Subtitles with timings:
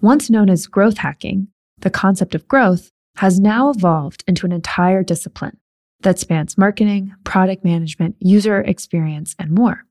[0.00, 1.48] Once known as growth hacking,
[1.80, 5.58] the concept of growth has now evolved into an entire discipline
[6.00, 9.84] that spans marketing, product management, user experience, and more.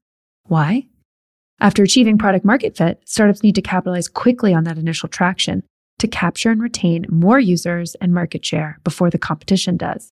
[0.46, 0.88] Why?
[1.60, 5.62] After achieving product market fit, startups need to capitalize quickly on that initial traction
[6.00, 10.12] to capture and retain more users and market share before the competition does.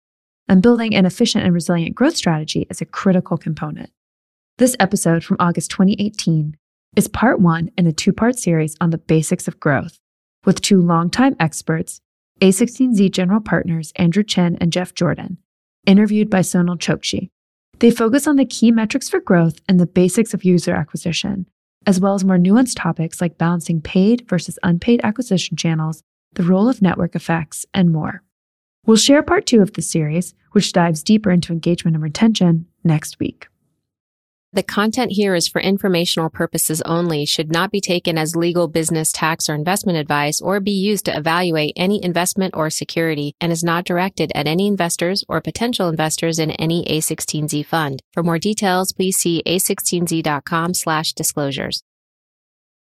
[0.48, 3.92] And building an efficient and resilient growth strategy is a critical component.
[4.58, 6.58] This episode from August 2018
[6.96, 10.00] is part one in a two part series on the basics of growth
[10.46, 12.02] with two longtime experts,
[12.42, 15.38] A16Z general partners Andrew Chen and Jeff Jordan,
[15.86, 17.30] interviewed by Sonal Chokshi.
[17.80, 21.48] They focus on the key metrics for growth and the basics of user acquisition,
[21.86, 26.04] as well as more nuanced topics like balancing paid versus unpaid acquisition channels,
[26.34, 28.22] the role of network effects, and more.
[28.86, 33.20] We'll share part two of the series, which dives deeper into engagement and retention, next
[33.20, 33.48] week.
[34.56, 39.12] The content here is for informational purposes only, should not be taken as legal, business,
[39.12, 43.64] tax, or investment advice, or be used to evaluate any investment or security, and is
[43.64, 48.04] not directed at any investors or potential investors in any A16Z fund.
[48.12, 51.82] For more details, please see a16z.com slash disclosures.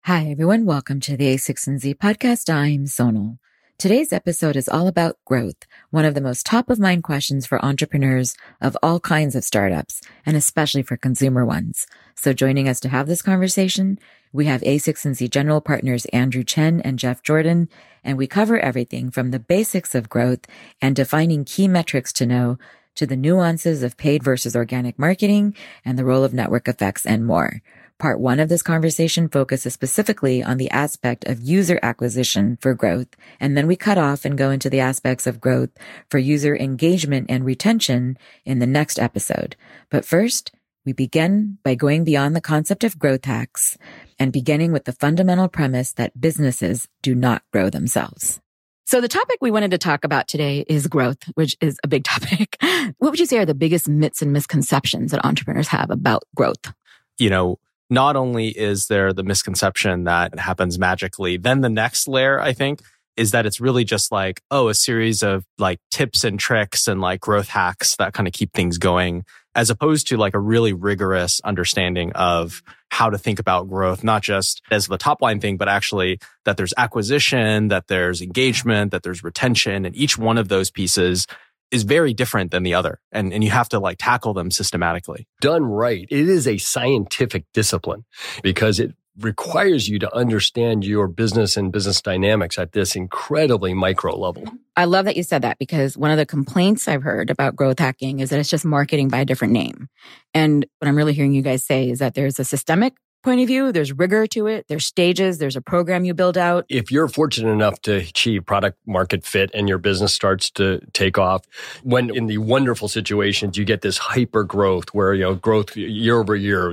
[0.04, 0.66] Hi, everyone.
[0.66, 2.48] Welcome to the A16Z podcast.
[2.48, 3.38] I'm Sonal.
[3.78, 7.62] Today's episode is all about growth, one of the most top of mind questions for
[7.62, 11.86] entrepreneurs of all kinds of startups, and especially for consumer ones.
[12.14, 13.98] So joining us to have this conversation,
[14.32, 17.68] we have A16Z general partners Andrew Chen and Jeff Jordan,
[18.02, 20.46] and we cover everything from the basics of growth
[20.80, 22.58] and defining key metrics to know
[22.94, 25.54] to the nuances of paid versus organic marketing
[25.84, 27.60] and the role of network effects and more.
[27.98, 33.08] Part one of this conversation focuses specifically on the aspect of user acquisition for growth.
[33.40, 35.70] And then we cut off and go into the aspects of growth
[36.10, 39.56] for user engagement and retention in the next episode.
[39.88, 40.52] But first,
[40.84, 43.78] we begin by going beyond the concept of growth hacks
[44.18, 48.40] and beginning with the fundamental premise that businesses do not grow themselves.
[48.84, 52.04] So the topic we wanted to talk about today is growth, which is a big
[52.04, 52.56] topic.
[52.98, 56.72] What would you say are the biggest myths and misconceptions that entrepreneurs have about growth?
[57.18, 57.58] You know,
[57.90, 62.52] not only is there the misconception that it happens magically, then the next layer, I
[62.52, 62.80] think,
[63.16, 67.00] is that it's really just like, oh, a series of like tips and tricks and
[67.00, 70.72] like growth hacks that kind of keep things going, as opposed to like a really
[70.72, 75.56] rigorous understanding of how to think about growth, not just as the top line thing,
[75.56, 80.48] but actually that there's acquisition, that there's engagement, that there's retention, and each one of
[80.48, 81.26] those pieces
[81.70, 83.00] is very different than the other.
[83.12, 85.26] And, and you have to like tackle them systematically.
[85.40, 86.06] Done right.
[86.10, 88.04] It is a scientific discipline
[88.42, 94.14] because it requires you to understand your business and business dynamics at this incredibly micro
[94.16, 94.44] level.
[94.76, 97.78] I love that you said that because one of the complaints I've heard about growth
[97.78, 99.88] hacking is that it's just marketing by a different name.
[100.34, 103.46] And what I'm really hearing you guys say is that there's a systemic point of
[103.46, 103.72] view.
[103.72, 104.66] There's rigor to it.
[104.68, 105.38] There's stages.
[105.38, 106.64] There's a program you build out.
[106.68, 111.18] If you're fortunate enough to achieve product market fit and your business starts to take
[111.18, 111.42] off,
[111.82, 116.20] when in the wonderful situations, you get this hyper growth where, you know, growth year
[116.20, 116.72] over year,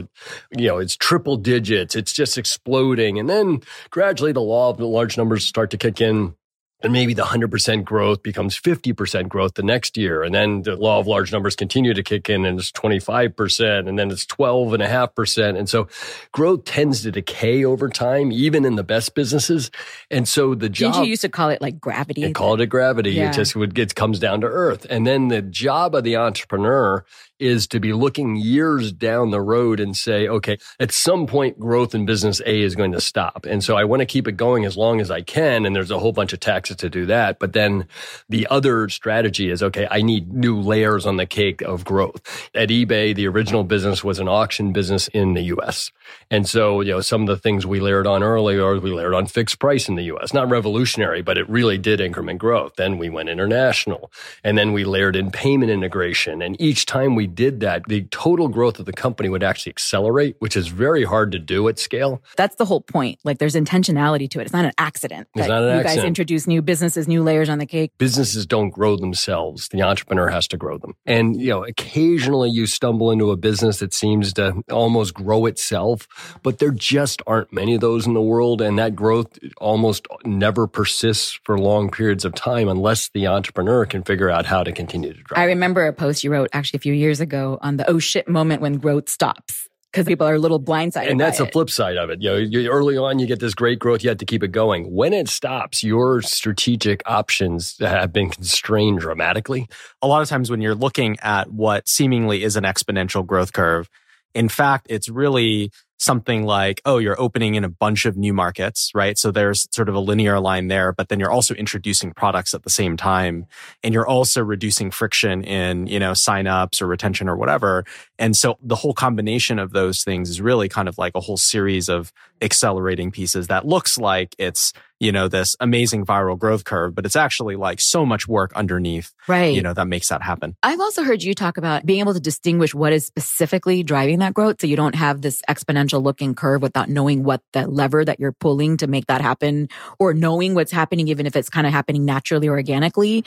[0.55, 1.95] you know, it's triple digits.
[1.95, 3.19] It's just exploding.
[3.19, 6.35] And then gradually the law of the large numbers start to kick in
[6.83, 10.21] and maybe the 100% growth becomes 50% growth the next year.
[10.21, 13.97] And then the law of large numbers continue to kick in and it's 25% and
[13.97, 15.57] then it's 12.5%.
[15.57, 15.87] And so
[16.33, 19.71] growth tends to decay over time, even in the best businesses.
[20.11, 20.93] And so the job.
[20.93, 22.25] Did you used to call it like gravity?
[22.25, 23.11] I call it gravity.
[23.11, 23.29] Yeah.
[23.29, 24.85] It just would, it comes down to earth.
[24.89, 27.05] And then the job of the entrepreneur
[27.39, 31.93] is to be looking years down the road and say, okay, at some point growth
[31.93, 33.45] in business A is going to stop.
[33.45, 35.65] And so I want to keep it going as long as I can.
[35.65, 36.39] And there's a whole bunch of
[36.77, 37.39] to do that.
[37.39, 37.87] But then
[38.29, 42.49] the other strategy is, okay, I need new layers on the cake of growth.
[42.53, 45.91] At eBay, the original business was an auction business in the US.
[46.29, 49.27] And so, you know, some of the things we layered on earlier, we layered on
[49.27, 50.33] fixed price in the US.
[50.33, 52.75] Not revolutionary, but it really did increment growth.
[52.75, 54.11] Then we went international
[54.43, 56.41] and then we layered in payment integration.
[56.41, 60.35] And each time we did that, the total growth of the company would actually accelerate,
[60.39, 62.21] which is very hard to do at scale.
[62.35, 63.19] That's the whole point.
[63.23, 64.43] Like there's intentionality to it.
[64.43, 65.27] It's not an accident.
[65.35, 65.97] It's not an you accident.
[65.97, 67.91] guys introduce new businesses, new layers on the cake.
[67.97, 69.69] Businesses don't grow themselves.
[69.69, 70.95] The entrepreneur has to grow them.
[71.05, 76.07] And, you know, occasionally you stumble into a business that seems to almost grow itself,
[76.43, 78.61] but there just aren't many of those in the world.
[78.61, 84.03] And that growth almost never persists for long periods of time unless the entrepreneur can
[84.03, 85.39] figure out how to continue to drive.
[85.39, 88.27] I remember a post you wrote actually a few years ago on the oh shit
[88.27, 91.11] moment when growth stops because people are a little blindsided.
[91.11, 92.19] And that's the flip side of it.
[92.19, 94.47] You know, you, early on, you get this great growth, you have to keep it
[94.47, 94.91] going.
[94.91, 99.67] When it stops, your strategic options have been constrained dramatically.
[100.01, 103.87] A lot of times when you're looking at what seemingly is an exponential growth curve,
[104.33, 105.71] in fact, it's really
[106.03, 109.17] something like, oh, you're opening in a bunch of new markets, right?
[109.17, 112.63] So there's sort of a linear line there, but then you're also introducing products at
[112.63, 113.47] the same time.
[113.83, 117.85] And you're also reducing friction in, you know, signups or retention or whatever.
[118.19, 121.37] And so the whole combination of those things is really kind of like a whole
[121.37, 122.11] series of
[122.43, 127.15] accelerating pieces that looks like it's, you know, this amazing viral growth curve, but it's
[127.15, 129.55] actually like so much work underneath, right?
[129.55, 130.55] You know, that makes that happen.
[130.61, 134.33] I've also heard you talk about being able to distinguish what is specifically driving that
[134.33, 134.57] growth.
[134.61, 138.33] So you don't have this exponential looking curve without knowing what the lever that you're
[138.33, 139.69] pulling to make that happen
[139.99, 143.23] or knowing what's happening, even if it's kind of happening naturally or organically.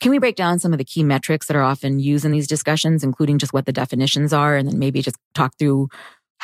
[0.00, 2.48] Can we break down some of the key metrics that are often used in these
[2.48, 5.88] discussions, including just what the definitions are, and then maybe just talk through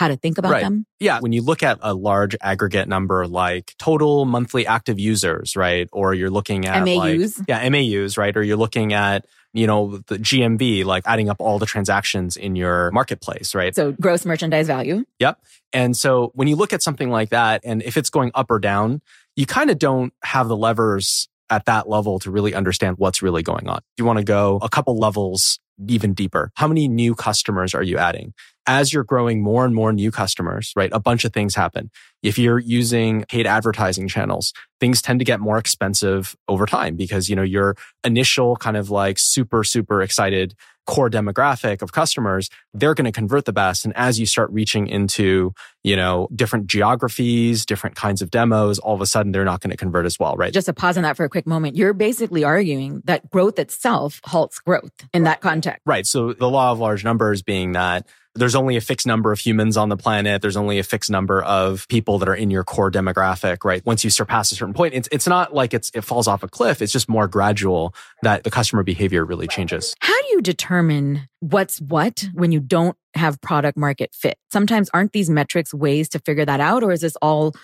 [0.00, 0.62] how to think about right.
[0.62, 0.86] them?
[0.98, 1.20] Yeah.
[1.20, 5.88] When you look at a large aggregate number like total monthly active users, right?
[5.92, 7.38] Or you're looking at MAUs.
[7.38, 8.34] Like, yeah, MAUs, right?
[8.34, 12.54] Or you're looking at you know, the GMV, like adding up all the transactions in
[12.54, 13.74] your marketplace, right?
[13.74, 15.04] So gross merchandise value.
[15.18, 15.42] Yep.
[15.72, 18.60] And so when you look at something like that, and if it's going up or
[18.60, 19.02] down,
[19.34, 23.42] you kind of don't have the levers at that level to really understand what's really
[23.42, 23.80] going on.
[23.98, 25.58] You want to go a couple levels
[25.88, 26.52] even deeper.
[26.54, 28.34] How many new customers are you adding?
[28.70, 30.90] As you're growing more and more new customers, right?
[30.92, 31.90] A bunch of things happen.
[32.22, 37.28] If you're using paid advertising channels, things tend to get more expensive over time because,
[37.28, 37.74] you know, your
[38.04, 40.54] initial kind of like super, super excited
[40.86, 43.84] core demographic of customers, they're going to convert the best.
[43.84, 45.52] And as you start reaching into,
[45.82, 49.70] you know, different geographies, different kinds of demos, all of a sudden they're not going
[49.70, 50.52] to convert as well, right?
[50.52, 54.20] Just to pause on that for a quick moment, you're basically arguing that growth itself
[54.24, 55.80] halts growth in that context.
[55.86, 56.06] Right.
[56.06, 59.76] So the law of large numbers being that there's only a fixed number of humans
[59.76, 60.40] on the planet.
[60.40, 63.84] There's only a fixed number of people that are in your core demographic, right?
[63.84, 66.48] Once you surpass a certain point, it's, it's not like it's, it falls off a
[66.48, 66.80] cliff.
[66.80, 69.94] It's just more gradual that the customer behavior really changes.
[70.00, 74.38] How do you determine what's what when you don't have product market fit?
[74.52, 76.82] Sometimes aren't these metrics ways to figure that out?
[76.84, 77.54] Or is this all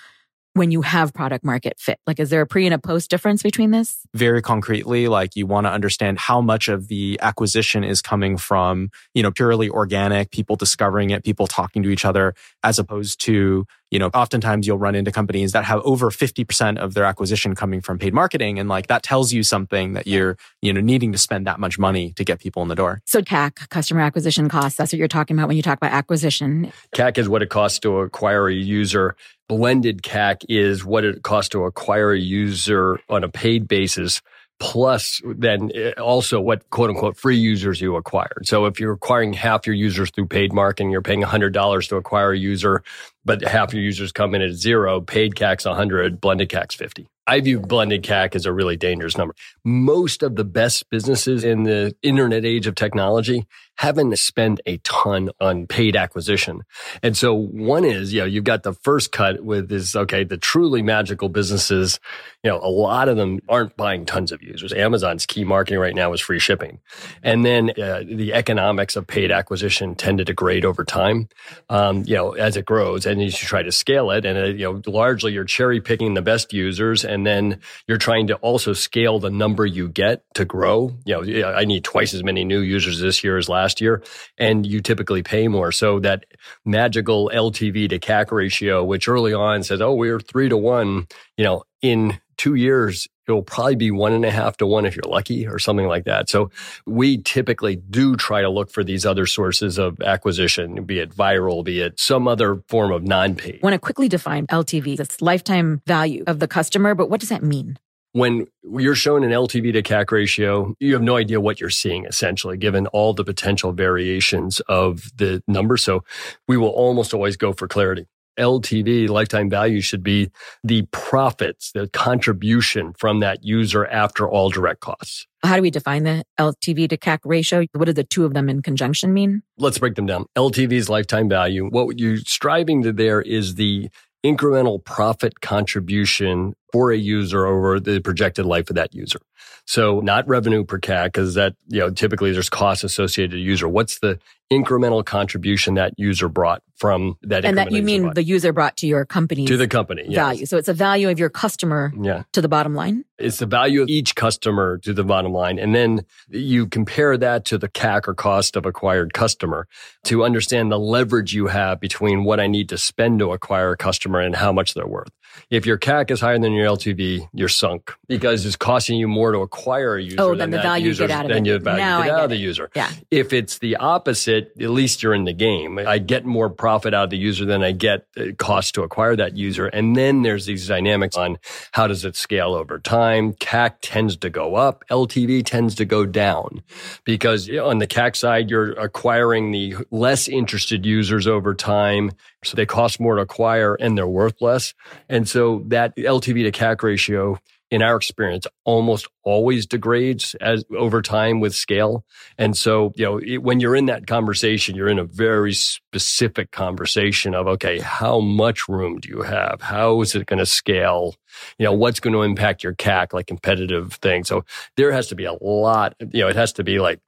[0.57, 2.01] when you have product market fit?
[2.07, 3.99] Like, is there a pre and a post difference between this?
[4.15, 8.91] Very concretely, like you want to understand how much of the acquisition is coming from,
[9.15, 13.67] you know, purely organic, people discovering it, people talking to each other, as opposed to,
[13.91, 17.81] you know, oftentimes you'll run into companies that have over 50% of their acquisition coming
[17.81, 18.59] from paid marketing.
[18.59, 21.79] And like that tells you something that you're, you know, needing to spend that much
[21.79, 23.03] money to get people in the door.
[23.07, 26.73] So CAC, customer acquisition costs, that's what you're talking about when you talk about acquisition.
[26.95, 29.17] CAC is what it costs to acquire a user
[29.49, 34.21] blended CAC is what it costs to acquire a user on a paid basis
[34.59, 38.47] plus then eh, also what quote unquote free users you acquired.
[38.47, 42.33] So if you're acquiring half your users through paid marketing, you're paying $100 to acquire
[42.33, 42.83] a user,
[43.25, 47.07] but half your users come in at zero, paid CAC's 100, blended CAC's 50.
[47.27, 49.35] I view blended CAC as a really dangerous number.
[49.65, 53.47] Most of the best businesses in the internet age of technology
[53.79, 56.63] haven't spent a ton on paid acquisition.
[57.03, 60.39] And so one is, you know, you've got the first cut with is, okay, the
[60.39, 62.01] truly magical businesses,
[62.43, 64.73] you know, a lot of them aren't buying tons of users.
[64.73, 66.81] Amazon's key marketing right now is free shipping.
[67.23, 71.29] And then uh, the economics of paid acquisition tend to degrade over time,
[71.69, 74.25] um, you know, as it grows and you try to scale it.
[74.25, 78.27] And, uh, you know, largely you're cherry picking the best users and then you're trying
[78.27, 80.97] to also scale the number you get to grow.
[81.05, 84.03] You know, I need twice as many new users this year as last year,
[84.37, 85.71] and you typically pay more.
[85.71, 86.27] So that
[86.65, 91.45] magical LTV to CAC ratio, which early on says, oh, we're three to one, you
[91.45, 95.09] know, in two years, it'll probably be one and a half to one if you're
[95.11, 96.29] lucky or something like that.
[96.29, 96.51] So
[96.87, 101.65] we typically do try to look for these other sources of acquisition, be it viral,
[101.65, 103.61] be it some other form of non-paid.
[103.63, 104.99] Want to quickly define LTV.
[105.01, 107.79] It's lifetime value of the customer, but what does that mean?
[108.17, 112.07] when you're showing an LTV to CAC ratio, you have no idea what you're seeing
[112.07, 115.77] essentially, given all the potential variations of the number.
[115.77, 116.03] So
[116.49, 118.07] we will almost always go for clarity.
[118.39, 120.31] LTV, lifetime value should be
[120.63, 125.27] the profits, the contribution from that user after all direct costs.
[125.43, 127.65] How do we define the LTV to CAC ratio?
[127.73, 129.43] What do the two of them in conjunction mean?
[129.59, 130.27] Let's break them down.
[130.37, 131.69] LTV is lifetime value.
[131.69, 133.89] What you're striving to there is the
[134.25, 139.19] incremental profit contribution for a user over the projected life of that user.
[139.65, 143.67] So not revenue per CAC, because that, you know, typically there's costs associated to user.
[143.67, 144.19] What's the
[144.53, 147.47] incremental contribution that user brought from that?
[147.47, 148.15] And that you mean brought?
[148.15, 150.17] the user brought to your company to the company yes.
[150.17, 150.45] value.
[150.45, 152.25] So it's a value of your customer yeah.
[152.33, 153.07] to the bottom line.
[153.19, 155.59] It's the value of each customer to the bottom line.
[155.59, 159.67] And then you compare that to the CAC or cost of acquired customer
[160.05, 163.77] to understand the leverage you have between what I need to spend to acquire a
[163.79, 165.09] customer and how much they're worth.
[165.51, 169.33] If your CAC is higher than your LTV, you're sunk because it's costing you more
[169.33, 170.17] to acquire a user.
[170.19, 171.49] Oh, than the value you get out of than it.
[171.49, 172.41] you value Now get out of the it.
[172.41, 172.71] user.
[172.75, 172.91] Yeah.
[173.11, 175.79] If it's the opposite, at least you're in the game.
[175.79, 179.17] I get more profit out of the user than I get uh, cost to acquire
[179.17, 179.67] that user.
[179.67, 181.39] And then there's these dynamics on
[181.73, 183.33] how does it scale over time.
[183.35, 184.85] CAC tends to go up.
[184.91, 186.63] LTV tends to go down
[187.05, 192.11] because on the CAC side, you're acquiring the less interested users over time.
[192.45, 194.73] So they cost more to acquire and they're worth less.
[195.09, 197.39] And so that LTV to CAC ratio
[197.71, 202.05] in our experience almost always degrades as over time with scale.
[202.39, 206.53] And so, you know, it, when you're in that conversation, you're in a very specific
[206.53, 209.63] conversation of, okay, how much room do you have?
[209.63, 211.17] How is it going to scale?
[211.59, 214.29] You know, what's going to impact your CAC, like competitive things.
[214.29, 214.45] So
[214.77, 217.01] there has to be a lot, you know, it has to be like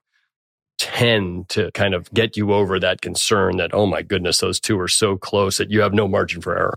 [0.79, 4.79] 10 to kind of get you over that concern that, oh my goodness, those two
[4.79, 6.75] are so close that you have no margin for error.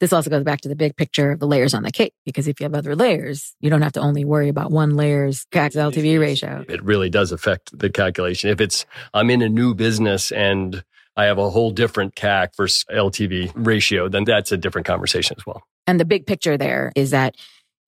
[0.00, 2.48] This also goes back to the big picture of the layers on the cake, because
[2.48, 5.72] if you have other layers, you don't have to only worry about one layer's CAC
[5.72, 6.64] to LTV ratio.
[6.68, 8.50] It really does affect the calculation.
[8.50, 10.84] If it's, I'm in a new business and
[11.16, 15.46] I have a whole different CAC versus LTV ratio, then that's a different conversation as
[15.46, 15.62] well.
[15.86, 17.36] And the big picture there is that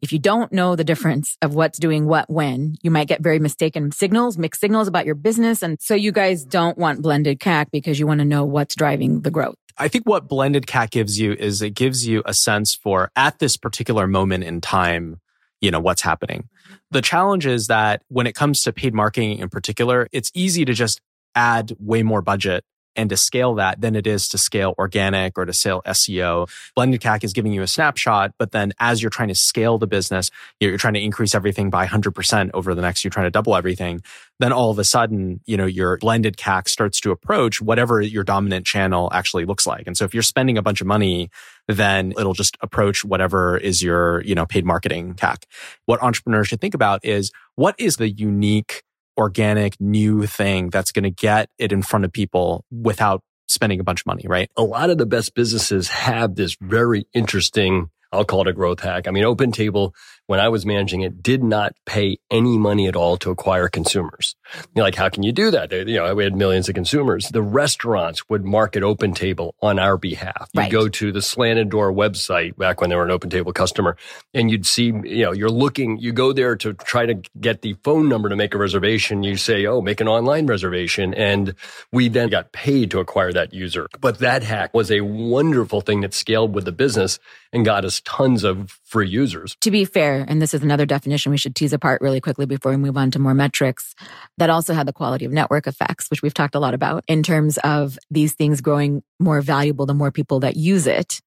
[0.03, 3.39] if you don't know the difference of what's doing what when, you might get very
[3.39, 5.63] mistaken signals, mixed signals about your business.
[5.63, 9.23] And so you guys don't want blended CAC because you want to know what's driving
[9.23, 9.57] the growth.
[9.79, 13.39] I think what blended CAC gives you is it gives you a sense for at
[13.39, 15.21] this particular moment in time,
[15.61, 16.49] you know, what's happening.
[16.91, 20.73] The challenge is that when it comes to paid marketing in particular, it's easy to
[20.73, 21.01] just
[21.35, 22.65] add way more budget
[22.97, 26.49] and to scale that than it is to scale organic or to scale SEO.
[26.75, 29.87] Blended CAC is giving you a snapshot, but then as you're trying to scale the
[29.87, 33.57] business, you're trying to increase everything by 100% over the next, you're trying to double
[33.57, 34.01] everything.
[34.39, 38.25] Then all of a sudden, you know, your blended CAC starts to approach whatever your
[38.25, 39.87] dominant channel actually looks like.
[39.87, 41.31] And so if you're spending a bunch of money,
[41.69, 45.45] then it'll just approach whatever is your, you know, paid marketing CAC.
[45.87, 48.83] What entrepreneurs should think about is what is the unique
[49.17, 53.85] organic new thing that's going to get it in front of people without spending a
[53.85, 54.51] bunch of money, right?
[54.57, 58.81] A lot of the best businesses have this very interesting, I'll call it a growth
[58.81, 59.07] hack.
[59.07, 59.93] I mean, OpenTable,
[60.27, 64.35] when I was managing it, did not pay any money at all to acquire consumers.
[64.75, 65.71] You're like, how can you do that?
[65.71, 67.29] They, you know, we had millions of consumers.
[67.29, 70.49] The restaurants would market OpenTable on our behalf.
[70.53, 70.73] You Right.
[70.73, 73.97] go to the Slanted Door website back when they were an OpenTable customer,
[74.35, 77.75] and you'd see, you know, you're looking, you go there to try to get the
[77.85, 79.23] phone number to make a reservation.
[79.23, 81.15] You say, oh, make an online reservation.
[81.15, 81.55] And
[81.93, 83.89] we then got paid to acquire that user.
[84.01, 87.19] But that hack was a wonderful thing that scaled with the business
[87.53, 89.57] and got us tons of free users.
[89.61, 92.71] To be fair, and this is another definition we should tease apart really quickly before
[92.71, 93.95] we move on to more metrics,
[94.39, 97.23] that also had the quality of network effects, which we've talked a lot about in
[97.23, 101.21] terms of these things growing more valuable the more people that use it.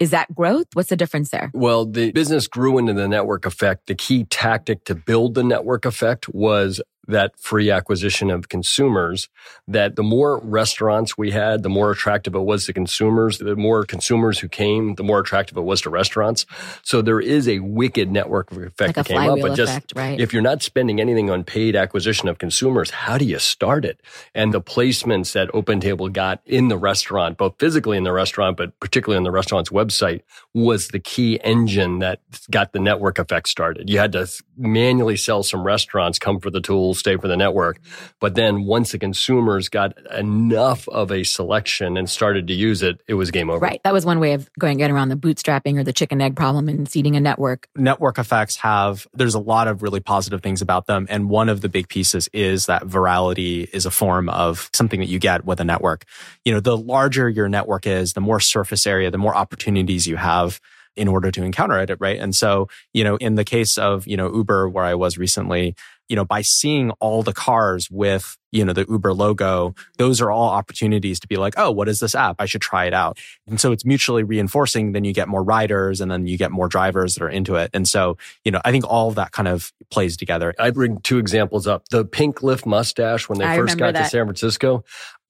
[0.00, 0.66] Is that growth?
[0.72, 1.52] What's the difference there?
[1.54, 3.86] Well, the business grew into the network effect.
[3.86, 9.28] The key tactic to build the network effect was that free acquisition of consumers
[9.68, 13.38] that the more restaurants we had, the more attractive it was to consumers.
[13.38, 16.46] The more consumers who came, the more attractive it was to restaurants.
[16.82, 19.38] So there is a wicked network effect Like that came up.
[19.40, 20.20] But just effect, right?
[20.20, 24.00] if you're not spending anything on paid acquisition of consumers, how do you start it?
[24.34, 28.78] And the placements that OpenTable got in the restaurant, both physically in the restaurant, but
[28.80, 32.20] particularly on the restaurant's website, was the key engine that
[32.50, 33.90] got the network effect started.
[33.90, 37.80] You had to manually sell some restaurants, come for the tools, stay for the network.
[38.20, 43.00] But then once the consumers got enough of a selection and started to use it,
[43.08, 43.58] it was game over.
[43.58, 43.80] Right.
[43.84, 46.68] That was one way of going get around the bootstrapping or the chicken egg problem
[46.68, 47.68] and seeding a network.
[47.76, 51.60] network effects have there's a lot of really positive things about them and one of
[51.60, 55.60] the big pieces is that virality is a form of something that you get with
[55.60, 56.04] a network
[56.44, 60.16] you know the larger your network is the more surface area the more opportunities you
[60.16, 60.60] have
[60.96, 64.16] in order to encounter it right and so you know in the case of you
[64.16, 65.74] know uber where i was recently
[66.08, 70.30] you know by seeing all the cars with you know the uber logo those are
[70.30, 73.18] all opportunities to be like oh what is this app i should try it out
[73.46, 76.68] and so it's mutually reinforcing then you get more riders and then you get more
[76.68, 79.48] drivers that are into it and so you know i think all of that kind
[79.48, 81.88] of plays together I bring two examples up.
[81.88, 84.10] The pink Lyft mustache when they I first remember got to.
[84.10, 84.84] San Francisco.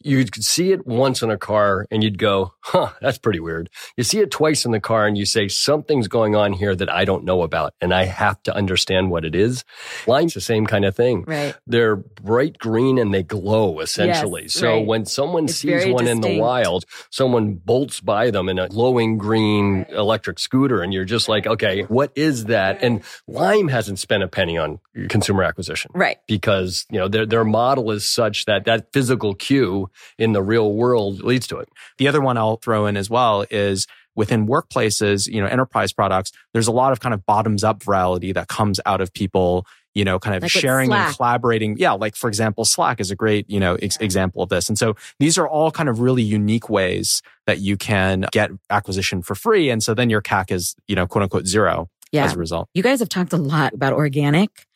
[0.04, 3.70] You could see it once in a car and you'd go, huh, that's pretty weird.
[3.96, 6.92] You see it twice in the car and you say, something's going on here that
[6.92, 9.64] I don't know about and I have to understand what it is.
[10.06, 11.24] Lime's the same kind of thing.
[11.26, 11.54] Right.
[11.66, 14.42] They're bright green and they glow essentially.
[14.42, 14.86] Yes, so right.
[14.86, 19.16] when someone It's sees one in the wild, someone bolts by them in a glowing
[19.16, 22.82] green electric scooter and you're just like, okay, what is that?
[22.82, 26.18] And Lime hasn't spent a penny on consumer acquisition Right.
[26.28, 29.88] because, you know, their, their model is such that that physical cue
[30.18, 31.68] in the real world leads to it.
[31.98, 36.32] The other one I'll throw in as well is within workplaces, you know, enterprise products,
[36.52, 40.04] there's a lot of kind of bottoms up virality that comes out of people you
[40.04, 41.76] know, kind of Like sharing and collaborating.
[41.78, 41.92] Yeah.
[41.92, 44.68] Like, for example, Slack is a great, you know, ex- example of this.
[44.68, 49.22] And so these are all kind of really unique ways that you can get acquisition
[49.22, 49.70] for free.
[49.70, 52.24] And so then your CAC is, you know, quote unquote zero Yeah.
[52.24, 52.68] as a result.
[52.74, 54.66] You guys have talked a lot about organic.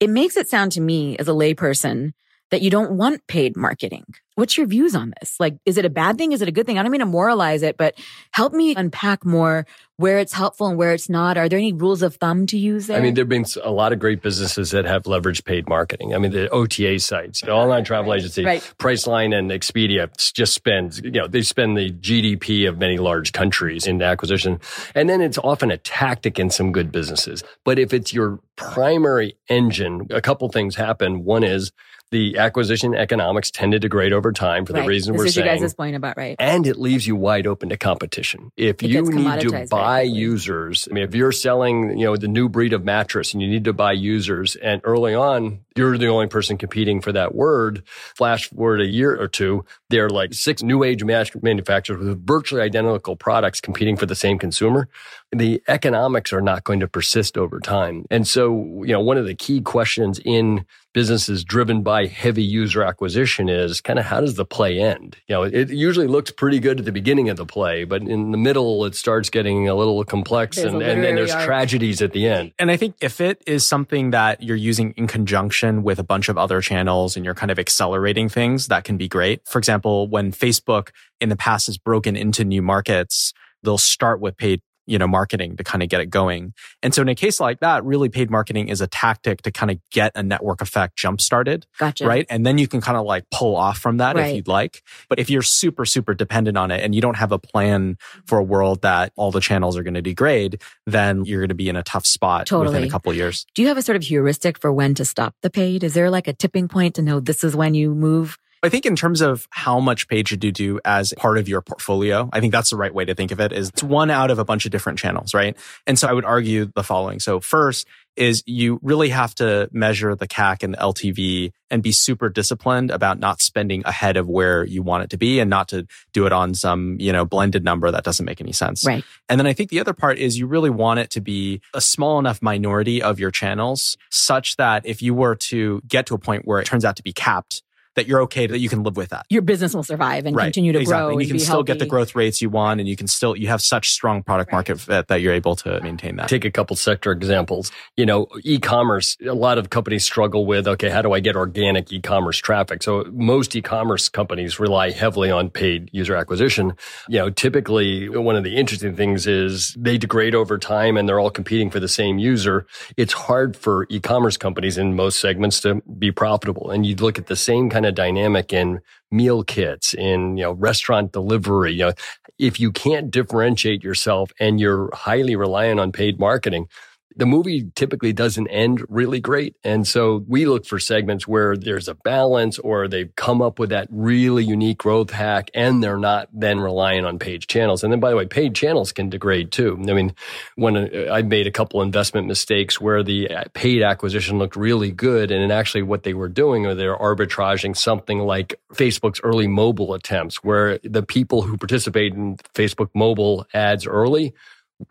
[0.00, 2.14] It makes it sound to me as a layperson
[2.50, 4.06] that you don't want paid marketing.
[4.42, 5.38] What's your views on this?
[5.38, 6.32] Like, is it a bad thing?
[6.32, 6.76] Is it a good thing?
[6.76, 7.94] I don't mean to moralize it, but
[8.32, 9.68] help me unpack more
[9.98, 11.38] where it's helpful and where it's not.
[11.38, 12.98] Are there any rules of thumb to use there?
[12.98, 16.12] I mean, there have been a lot of great businesses that have leveraged paid marketing.
[16.12, 18.74] I mean, the OTA sites, the online travel agency, Right.
[18.80, 23.86] Priceline and Expedia just spend, you know, they spend the GDP of many large countries
[23.86, 24.58] in acquisition.
[24.96, 27.44] And then it's often a tactic in some good businesses.
[27.64, 31.22] But if it's your primary engine, a couple things happen.
[31.22, 31.70] One is
[32.10, 35.46] the acquisition economics tend to degrade over time for the reason this we're is saying
[35.46, 36.36] you guys' point about right.
[36.38, 38.52] and it leaves you wide open to competition.
[38.56, 42.28] If It you need to buy users, I mean, if you're selling, you know, the
[42.28, 46.08] new breed of mattress and you need to buy users and early on, you're the
[46.08, 47.82] only person competing for that word.
[47.86, 52.26] Flash forward a year or two, there are like six new age match manufacturers with
[52.26, 54.88] virtually identical products competing for the same consumer.
[55.32, 58.04] The economics are not going to persist over time.
[58.10, 62.82] And so, you know, one of the key questions in businesses driven by heavy user
[62.82, 65.16] acquisition is kind of how does the play end?
[65.26, 68.30] You know, it usually looks pretty good at the beginning of the play, but in
[68.30, 71.46] the middle, it starts getting a little complex There's and, and then there's arc.
[71.46, 72.52] tragedies at the end.
[72.58, 76.28] And I think if it is something that you're using in conjunction with a bunch
[76.28, 79.46] of other channels and you're kind of accelerating things, that can be great.
[79.46, 80.90] For example, when Facebook
[81.20, 85.56] in the past has broken into new markets, they'll start with paid you know marketing
[85.56, 88.30] to kind of get it going and so in a case like that really paid
[88.30, 92.06] marketing is a tactic to kind of get a network effect jump started Gotcha.
[92.06, 94.30] right and then you can kind of like pull off from that Right.
[94.30, 97.32] if you'd like but if you're super super dependent on it and you don't have
[97.32, 97.96] a plan
[98.26, 101.54] for a world that all the channels are going to degrade then you're going to
[101.54, 103.96] be in a tough spot within a couple of years Do you have a sort
[103.96, 105.84] of heuristic for when to stop the paid?
[105.84, 108.36] Is there like a tipping point to know this is when you move?
[108.64, 111.62] I think in terms of how much paid should you do as part of your
[111.62, 114.30] portfolio, I think that's the right way to think of it is it's one out
[114.30, 115.56] of a bunch of different channels, right?
[115.84, 117.18] And so I would argue the following.
[117.18, 121.90] So first is you really have to measure the CAC and the LTV and be
[121.90, 125.68] super disciplined about not spending ahead of where you want it to be and not
[125.68, 128.86] to do it on some, you know, blended number that doesn't make any sense.
[128.86, 129.02] Right.
[129.28, 131.80] And then I think the other part is you really want it to be a
[131.80, 136.18] small enough minority of your channels such that if you were to get to a
[136.18, 137.62] point where it turns out to be capped,
[137.96, 139.26] that you're okay, that you can live with that.
[139.28, 141.00] Your business will survive and continue to exactly.
[141.00, 141.10] grow.
[141.12, 143.36] And you can be still get the growth rates you want, and you can still
[143.36, 146.28] you have such strong product market fit that you're able to maintain that.
[146.28, 147.70] Take a couple sector examples.
[147.96, 151.92] You know, e-commerce, a lot of companies struggle with, okay, how do I get organic
[151.92, 152.82] e-commerce traffic?
[152.82, 156.74] So most e-commerce companies rely heavily on paid user acquisition.
[157.08, 161.20] You know, typically one of the interesting things is they degrade over time and they're
[161.20, 162.66] all competing for the same user.
[162.96, 166.70] It's hard for e-commerce companies in most segments to be profitable.
[166.70, 170.52] And you look at the same kind of dynamic in meal kits, in, you know,
[170.52, 171.92] restaurant delivery, you know,
[172.38, 176.68] if you can't differentiate yourself and you're highly reliant on paid marketing,
[177.16, 179.56] the movie typically doesn't end really great.
[179.64, 183.70] And so we look for segments where there's a balance or they've come up with
[183.70, 187.82] that really unique growth hack and they're not then relying on paid channels.
[187.82, 189.76] And then by the way, paid channels can degrade too.
[189.88, 190.14] I mean,
[190.56, 194.90] when uh, I made a couple investment mistakes where the uh, paid acquisition looked really
[194.90, 199.94] good and actually what they were doing or they're arbitraging something like Facebook's early mobile
[199.94, 204.34] attempts where the people who participate in Facebook mobile ads early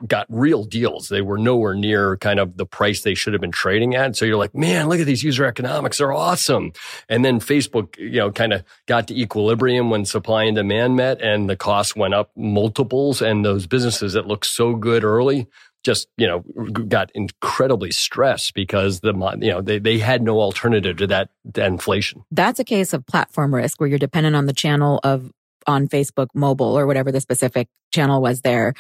[0.07, 1.09] got real deals.
[1.09, 4.15] They were nowhere near kind of the price they should have been trading at.
[4.15, 5.97] So you're like, man, look at these user economics.
[5.97, 6.73] They're awesome.
[7.09, 11.21] And then Facebook, you know, kind of got to equilibrium when supply and demand met
[11.21, 13.21] and the costs went up multiples.
[13.21, 15.47] And those businesses that looked so good early
[15.83, 16.39] just, you know,
[16.71, 21.67] got incredibly stressed because the, you know, they, they had no alternative to that, that
[21.67, 22.23] inflation.
[22.29, 25.31] That's a case of platform risk where you're dependent on the channel of
[25.67, 28.73] on Facebook mobile or whatever the specific channel was there.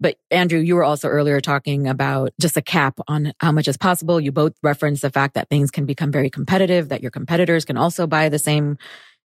[0.00, 3.76] But Andrew, you were also earlier talking about just a cap on how much is
[3.76, 4.20] possible.
[4.20, 7.76] You both referenced the fact that things can become very competitive, that your competitors can
[7.76, 8.78] also buy the same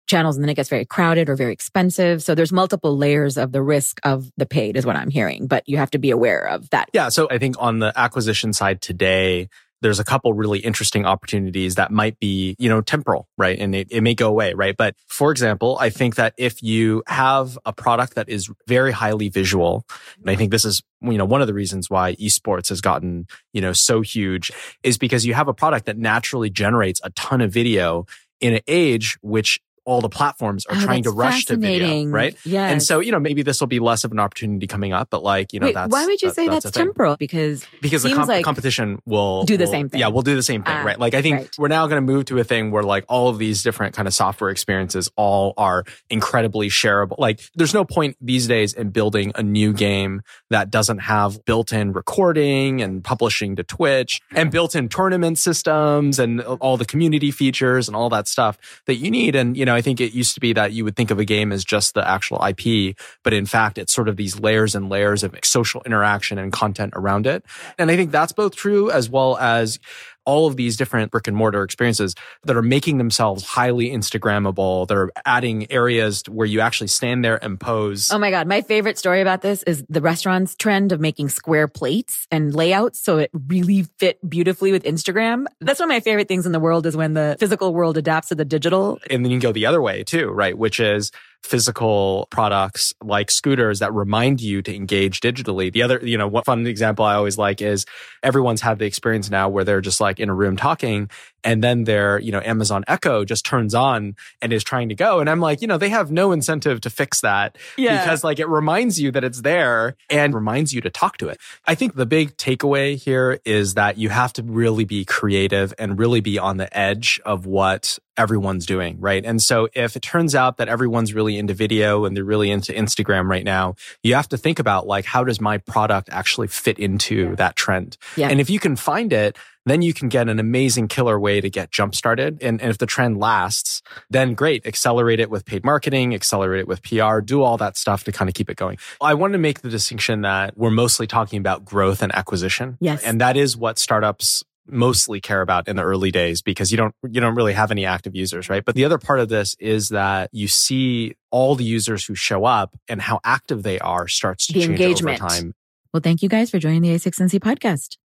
[0.08, 2.22] channels and then it gets very crowded or very expensive.
[2.22, 5.64] So there's multiple layers of the risk of the paid is what I'm hearing, but
[5.68, 6.90] you have to be aware of that.
[6.94, 7.10] Yeah.
[7.10, 9.48] So I think on the acquisition side today,
[9.84, 13.60] there's a couple really interesting opportunities that might be, you know, temporal, right?
[13.60, 14.76] And it, it may go away, right?
[14.76, 19.30] But for example, I think that if you have a product that is very highly
[19.30, 19.86] visual,
[20.20, 23.28] and I think this is, you know, one of the reasons why esports has gotten,
[23.52, 27.42] you know, so huge is because you have a product that naturally generates a ton
[27.42, 28.06] of video
[28.40, 32.36] in an age which all the platforms are Oh, trying to rush to video, right?
[32.46, 32.68] Yeah.
[32.68, 35.24] And so, you know, maybe this will be less of an opportunity coming up, but
[35.24, 37.16] like, you know, Wait, that's why would you that- say that's that's, temporal?
[37.18, 40.00] Because because the comp- like- competition will Do the will- same thing.
[40.00, 41.00] Yeah, we'll do the same thing, Ah, right?
[41.00, 41.56] Like I think right.
[41.58, 44.08] we're now going to move to a thing where like all of these different kind
[44.08, 47.16] of software experiences all are incredibly shareable.
[47.18, 51.92] Like there's no point these days in building a new game that doesn't have built-in
[51.94, 57.96] recording and publishing to Twitch and built-in tournament systems and all the community features and
[57.96, 59.36] all that stuff that you need.
[59.36, 61.26] And you know, I think it used to be that you would think of a
[61.26, 64.90] game as just the actual IP, but in fact, it's sort of these layers and
[64.90, 67.44] layers of social interaction and content around it.
[67.78, 69.80] And I think that's both true as well as
[70.26, 74.88] all of these different brick and mortar experiences that are making themselves highly Instagrammable.
[74.88, 78.12] They're adding areas where you actually stand there and pose.
[78.12, 78.48] Oh my God.
[78.48, 83.00] My favorite story about this is the restaurant's trend of making square plates and layouts
[83.02, 85.46] so it really fit beautifully with Instagram.
[85.60, 88.30] That's one of my favorite things in the world is when the physical world adapts
[88.30, 89.00] to the digital.
[89.10, 90.58] and then you can go the other way too, right?
[90.58, 91.12] Which is
[91.44, 95.72] physical products like scooters that remind you to engage digitally.
[95.72, 97.86] The other, you know, one fun example I always like is
[98.24, 101.10] everyone's had the experience now where they're just like in a room talking
[101.44, 105.20] and then their, you know, Amazon Echo just turns on and is trying to go.
[105.20, 108.02] And I'm like, you know, they have no incentive to fix that yeah.
[108.02, 111.40] because like it reminds you that it's there and reminds you to talk to it.
[111.66, 116.00] I think the big takeaway here is that you have to really be creative and
[116.00, 119.26] really be on the edge of what everyone's doing, right?
[119.26, 122.72] And so if it turns out that everyone's really into video and they're really into
[122.72, 126.78] Instagram right now, you have to think about like, how does my product actually fit
[126.78, 127.98] into that trend?
[128.16, 128.30] Yeah.
[128.30, 131.50] And if you can find it, then you can get an amazing killer way to
[131.50, 132.38] get jump started.
[132.42, 136.68] And, and if the trend lasts, then great, accelerate it with paid marketing, accelerate it
[136.68, 138.78] with PR, do all that stuff to kind of keep it going.
[139.02, 142.78] I want to make the distinction that we're mostly talking about growth and acquisition.
[142.82, 143.04] Yes.
[143.04, 146.96] And that is what startups mostly care about in the early days because you don't
[147.04, 149.90] you don't really have any active users right but the other part of this is
[149.90, 154.48] that you see all the users who show up and how active they are starts
[154.48, 155.22] to The change engagement.
[155.22, 155.54] over time
[155.94, 157.98] Well, thank you guys for joining the A16Z podcast.